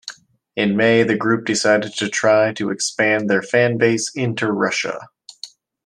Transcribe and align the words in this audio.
In 0.55 0.75
May 0.75 1.03
the 1.03 1.15
group 1.15 1.45
decided 1.45 1.93
to 1.97 2.09
try 2.09 2.53
to 2.53 2.71
expand 2.71 3.29
their 3.29 3.43
fan 3.43 3.77
base 3.77 4.09
into 4.15 4.51
Russia. 4.51 4.99